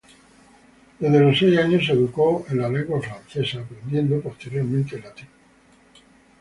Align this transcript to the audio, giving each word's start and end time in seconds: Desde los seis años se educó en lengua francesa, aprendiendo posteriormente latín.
Desde 0.97 1.19
los 1.19 1.37
seis 1.37 1.59
años 1.59 1.85
se 1.85 1.91
educó 1.93 2.43
en 2.49 2.57
lengua 2.73 2.99
francesa, 3.03 3.59
aprendiendo 3.59 4.19
posteriormente 4.19 4.99
latín. 4.99 5.27